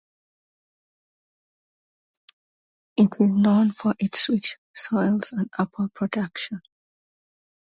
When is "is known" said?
3.21-3.71